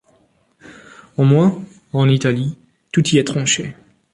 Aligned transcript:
Au 1.15 1.23
moins, 1.23 1.63
en 1.93 2.09
Italie, 2.09 2.57
tout 2.91 3.07
y 3.09 3.19
est 3.19 3.23
tranché. 3.23 3.75